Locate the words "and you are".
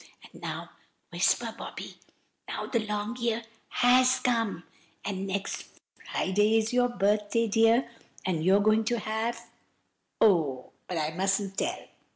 8.25-8.59